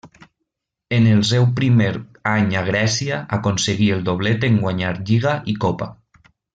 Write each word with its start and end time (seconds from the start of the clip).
En 0.97 1.09
el 1.11 1.19
seu 1.31 1.45
primer 1.59 1.91
any 2.33 2.57
a 2.61 2.65
Grècia 2.71 3.21
aconseguí 3.39 3.93
el 3.99 4.05
doblet 4.11 4.51
en 4.51 4.61
guanyar 4.67 4.99
Lliga 5.07 5.39
i 5.55 5.59
Copa. 5.67 5.95